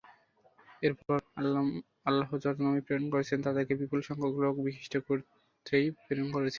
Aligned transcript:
এরপর 0.83 1.17
আল্লাহ 2.05 2.29
যত 2.43 2.57
নবী 2.65 2.81
প্রেরণ 2.85 3.07
করেছেন 3.13 3.39
তাদেরকে 3.45 3.73
বিপুল 3.81 3.99
সংখ্যক 4.07 4.35
লোক 4.43 4.55
বিশিষ্ট 4.67 4.93
গোত্রেই 5.07 5.85
প্রেরণ 5.97 6.27
করেছেন। 6.27 6.49